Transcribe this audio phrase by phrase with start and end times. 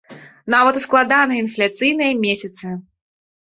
[0.53, 2.75] Нават у складаныя інфляцыйныя месяцы.